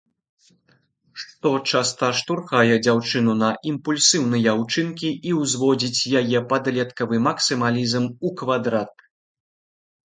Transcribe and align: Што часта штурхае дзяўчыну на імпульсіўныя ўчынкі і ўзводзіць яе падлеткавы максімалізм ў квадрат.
Што 1.23 1.51
часта 1.71 2.09
штурхае 2.21 2.75
дзяўчыну 2.87 3.35
на 3.43 3.51
імпульсіўныя 3.73 4.57
ўчынкі 4.63 5.09
і 5.33 5.35
ўзводзіць 5.43 6.05
яе 6.25 6.39
падлеткавы 6.53 7.15
максімалізм 7.29 8.03
ў 8.25 8.41
квадрат. 8.43 9.11